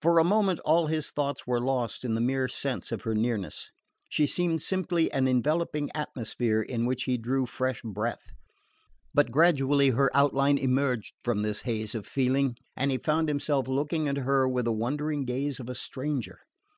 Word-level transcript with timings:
For 0.00 0.18
a 0.18 0.24
moment 0.24 0.60
all 0.60 0.86
his 0.86 1.10
thoughts 1.10 1.46
were 1.46 1.60
lost 1.60 2.06
in 2.06 2.14
the 2.14 2.22
mere 2.22 2.48
sense 2.48 2.90
of 2.90 3.02
her 3.02 3.14
nearness. 3.14 3.70
She 4.08 4.26
seemed 4.26 4.62
simply 4.62 5.12
an 5.12 5.28
enveloping 5.28 5.90
atmosphere 5.94 6.62
in 6.62 6.86
which 6.86 7.02
he 7.02 7.18
drew 7.18 7.44
fresh 7.44 7.82
breath; 7.82 8.32
but 9.12 9.30
gradually 9.30 9.90
her 9.90 10.10
outline 10.16 10.56
emerged 10.56 11.12
from 11.22 11.42
this 11.42 11.60
haze 11.60 11.94
of 11.94 12.06
feeling, 12.06 12.56
and 12.78 12.90
he 12.90 12.96
found 12.96 13.28
himself 13.28 13.68
looking 13.68 14.08
at 14.08 14.16
her 14.16 14.48
with 14.48 14.64
the 14.64 14.72
wondering 14.72 15.26
gaze 15.26 15.60
of 15.60 15.68
a 15.68 15.74
stranger. 15.74 16.38